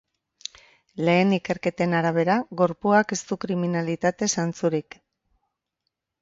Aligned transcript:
Lehen 1.09 1.33
ikerketen 1.35 1.93
arabera, 1.97 2.37
gorpuak 2.61 3.13
ez 3.17 3.19
du 3.33 3.37
kriminalitate-zantzurik. 3.45 4.99